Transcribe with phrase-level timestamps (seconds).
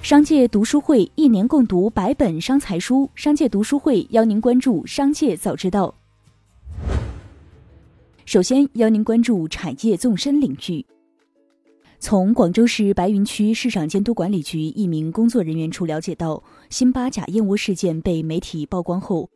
[0.00, 5.94] 商界读书会一年共读百本商财书，商界读书会邀您关注商界早知道。
[8.24, 10.86] 首先邀您关注产业纵深领域。
[11.98, 19.28] 从广州市白云区市场监督管理局一名工作人员处了解到，辛巴假燕窝事件被媒体曝光后，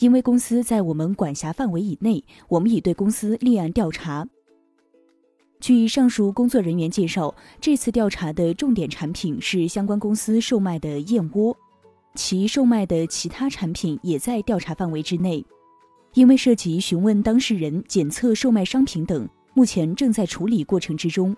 [0.00, 4.28] 因为公司在我们管辖范围以内，我们已对公司立案调查。
[5.60, 11.54] 据上述工作人员介绍，这次调查的重点产品是相关公司售卖的燕窝，
[12.14, 15.44] 其售卖的其他产品也在调查范围之内。
[16.14, 21.36] 因为涉及询问当事人、检测售卖商品等，目前正在处理过程之中。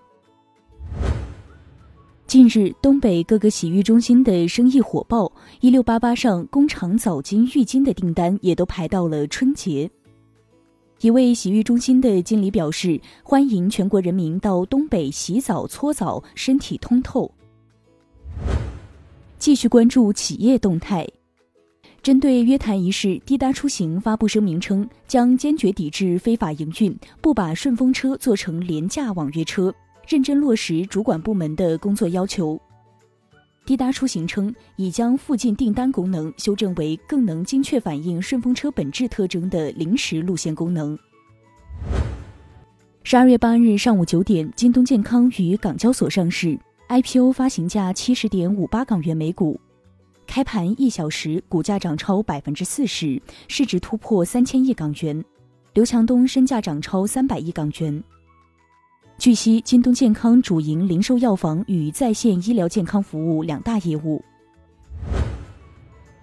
[2.25, 9.91] 近日，东北各个洗浴中心的生意火爆，一六八八上工厂澡巾、浴巾的订单也都排到了春节。
[11.03, 17.29] 一位洗浴中心的经理表示：“欢迎全国人民到东北洗澡搓澡，身体通透。”
[19.37, 21.05] 继续关注企业动态。
[22.01, 29.75] 针对约谈一事，滴答出行发布声明称，将坚决抵制非法营运，不把顺风车做成廉价网约车，
[30.07, 32.57] 认真落实主管部门的工作要求。
[33.65, 40.97] 滴答出行称，已将附近订单功能修正为更能精确反映顺风车本质特征的临时路线功能。
[43.03, 49.57] 十二月八日上午九点，京东健康于港交所上市，IPO 发行价七十点五八港元每股，
[50.27, 55.23] 开盘一小时股价涨超百分之四十，市值突破三千亿港元，
[55.73, 58.03] 刘强东身价涨超三百亿港元。
[59.23, 64.21] 据悉，京东健康主营零售药房与在线医疗健康服务两大业务。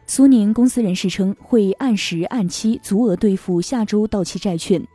[0.04, 4.86] 苏宁公司人士称，会按时按期足额兑付下周到期债券。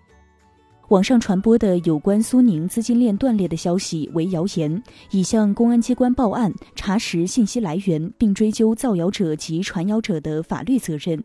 [0.89, 11.23] 网上传播的有关苏宁资金链断裂的消息为谣言，已向公安机关报案，查实信息来源，并追究造谣者及传谣者的法律责任。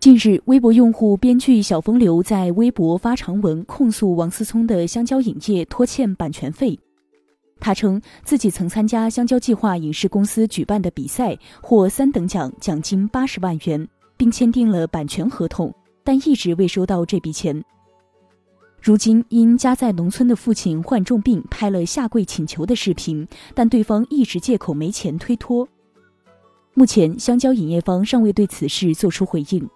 [0.00, 6.78] 近日，微博用户编剧小风流在微博发长文控诉王思聪的香蕉影业拖欠版权费。
[7.58, 17.60] 他称自己曾参加香蕉计划影视公司举办的比赛，获三等奖，奖金八十万元，并签订了版权合同，但一直未收到这笔钱。
[18.80, 25.66] 如今，因家在农村的父亲患重病，拍了下跪请求的视频，但对方一直借口没钱推脱。
[26.74, 29.68] 目前，香蕉影业方尚未对此事作出回应。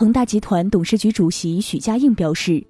[0.00, 2.64] 恒大集团董事局主席许家印表示，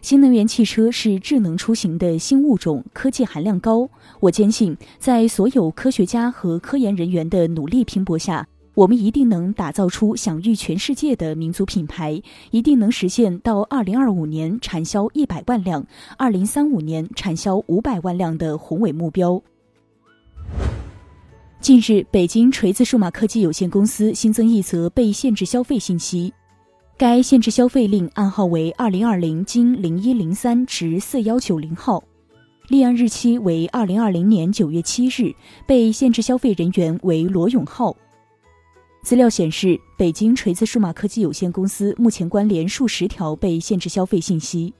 [0.00, 3.88] 新能源汽车是智能出行的新物种，科技含量高。
[4.18, 8.44] 我坚信，在所有科学家和科研人员的努力拼搏下，
[8.74, 15.86] 我们一定能打造出享誉全世界的民族品牌，一定能实现到二零二五年产销一百万辆，
[16.18, 19.40] 二零三五年产销五百万辆的宏伟目标。
[21.60, 26.34] 近日，北京锤子数码科技有限公司新增一则被限制消费信息。
[27.00, 32.04] 该限制消费令暗号为二零二零经零一零三至四幺九零号，
[32.68, 35.34] 立案日期为二零二零年九月七日，
[35.66, 37.96] 被限制消费人员为罗永浩。
[39.02, 44.74] 资料显示，北京锤子数码科技有限公司目前关联数十条被限制消费信息。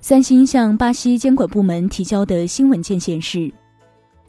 [0.00, 3.52] 三星向巴西监管部门提交的新文件显示。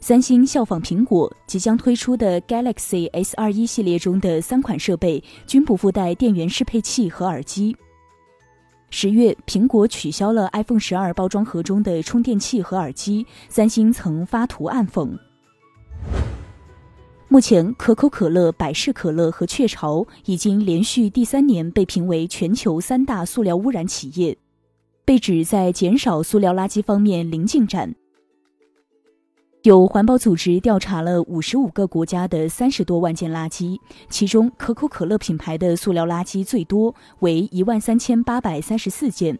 [0.06, 7.74] 三星效仿苹果即将推出的 Galaxy S 二一系列中的三款设备均不附带电源适配器和耳机。
[8.90, 15.10] 十月，苹果取消了 iPhone 十二包装盒中的充电器和耳机，三星曾发图暗讽。
[17.28, 24.36] 目前，可口可乐、百事可乐和雀巢已经连续第三年被评为全球三大塑料污染企业，
[25.06, 27.94] 被指在减少塑料垃圾方面零进展。
[29.64, 33.80] 有环保组织调查了五十五个国家的三十多万件垃圾，
[34.10, 39.38] 其中可口可乐品牌的塑料垃圾最多，为一万三千八百三十四件。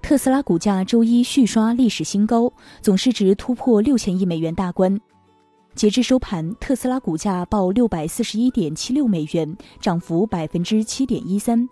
[0.00, 5.00] 特斯拉股价周一续刷历史新高，总市值突破六千亿美元大关。
[5.74, 11.68] 截至收盘，特斯拉股价报六百四十一点七六美元，涨幅百分之七点一三。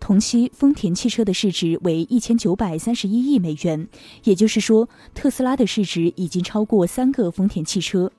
[0.00, 3.86] 同期，丰田汽车的市值为一千九百三十一亿美元，
[4.24, 8.10] 也就是说，特斯拉的市值已经超过三个丰田汽车。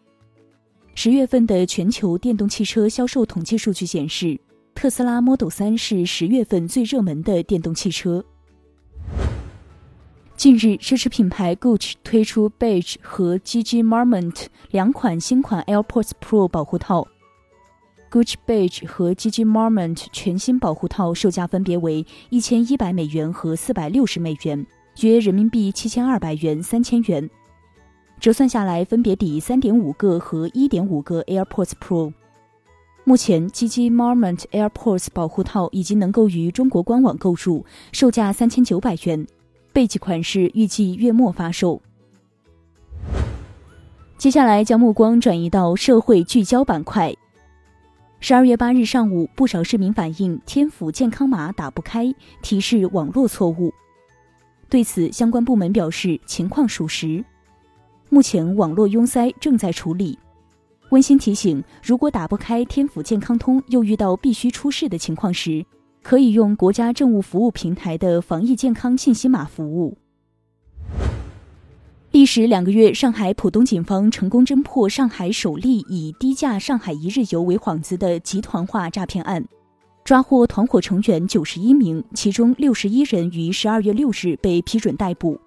[0.94, 4.39] 十月份的全球电动汽车销售统计数据显示，
[4.75, 8.24] 特斯拉 Model 3是十月份最热门的电动汽车。
[10.38, 17.07] 近日，奢侈品牌 Gucci 推出 Beige 和 GG Marmont 两款新款 AirPods Pro 保护套。
[18.12, 24.68] Gucci Beige 和 G G Marmont 全新保护套售价分别为一千一百美元和四百六十美元，
[25.00, 27.30] 约人民币七千二百元、三千元，
[28.19, 32.12] 折算下来分别抵三点五个和一点五个 AirPods Pro。
[33.06, 39.25] 目前，G G Moment AirPods 保护套已经能够于中国官网购入，售价三千九百元，
[39.72, 41.81] 备季款式预计月末发售。
[44.18, 47.16] 接下来将目光转移到社会聚焦板块。
[48.23, 52.13] 十二月八日上午，不少市民反映天府健康码打不开，
[52.44, 53.73] 提示网络错误。
[54.69, 57.25] 对此，相关部门表示情况属实，
[58.09, 60.19] 目前网络拥塞正在处理。
[60.91, 65.65] 温馨提醒：如果打不开天府健康通，又遇到必须出示的情况时，
[66.03, 69.97] 可以用国家政务服务平台的防疫健康信息码服务。
[72.21, 79.44] 历时两个月，上海浦东警方成功侦破上海首例以低价上海一日游为幌子的集团化诈骗案，
[80.03, 85.41] 抓获团伙成员九十一名，其中六十一人于十二月六日被批准逮捕。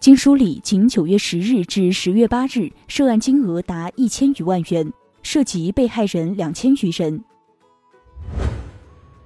[0.00, 4.92] 经梳理，仅九月十日至十月八日，涉案金额达一千余万元，
[5.22, 7.22] 涉及被害人两千余人。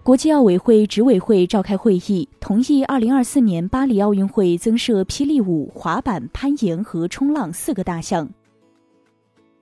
[0.07, 8.31] 国际奥委会执委会召开会议，同意二零二四年巴黎奥运会增设霹雳舞、滑板、攀岩和冲浪四个大项。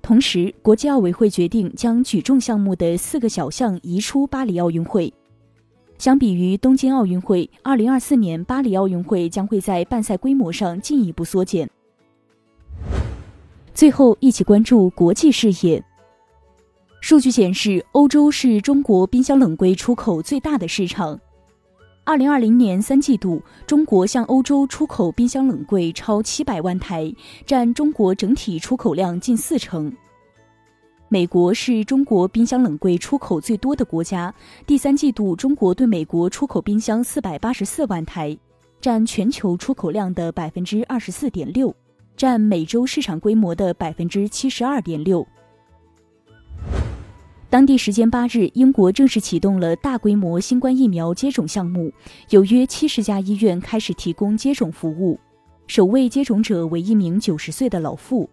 [0.02, 5.10] 同时，国际奥委会决定将举重项目的四个小项移出巴黎奥运会。
[5.96, 11.66] 相比于东京奥运会，二零二四年巴黎奥运会将会在办赛规模上进一步缩减。
[13.72, 15.82] 最后，一起关注国际视野。
[17.06, 21.20] 数据显示，欧洲是中国冰箱冷柜出口最大的市场。
[22.02, 27.14] 二零二零年三季度，中国向欧洲出口冰箱冷柜超七百万台，
[27.44, 29.94] 占中国整体出口量近四成。
[31.10, 34.34] 美国是中国冰箱冷柜出口最多的国家。
[34.66, 38.34] 第三季度，中国对美国出口冰箱四百八十四万台，
[38.80, 41.76] 占全球出口量的百分之二十四点六，
[42.16, 45.22] 占美洲市场规模的百分之七十二点六。
[47.54, 51.92] 当地时间八日，英国正式启动了大规模新冠疫苗接种项目，
[52.30, 55.20] 有约七十家医院开始提供接种服务。
[55.68, 58.28] 首位接种者为一名九十岁的老妇。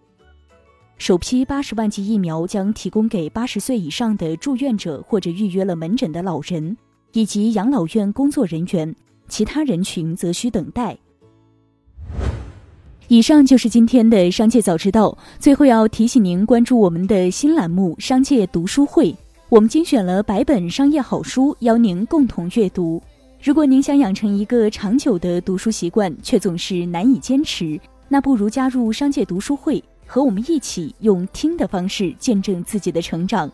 [0.97, 6.75] 首批八十万剂疫苗将提供给八十岁以上的住院者或者预约了门诊的老人
[7.11, 8.95] 以及养老院工作人员，
[9.27, 10.97] 其他人群则需等待。
[13.11, 15.17] 以上就是今天的商界早知道。
[15.37, 19.11] 最后要提醒您关注我们的新栏目《商界读书会》，
[19.49, 23.03] 我们精选了百本商业好书，邀您共同阅读。
[23.43, 27.77] 如果您想养成一个长久的读书习惯，却总是难以坚持，
[28.07, 29.83] 那不如加入商界读书会。
[30.05, 33.51] 和我们一起用听的方式见证自己的成长。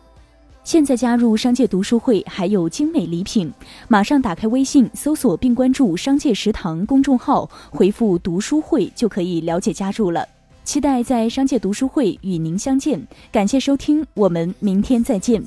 [0.68, 3.50] 现在加入商界读书会还有精美礼品，
[3.88, 10.28] 马上打开微信搜索并关注“商界食堂”公众号，回复“读书会”就可以了解加入了。
[10.64, 13.00] 期待在商界读书会与您相见。
[13.32, 15.42] 感谢收听，我们明天再见。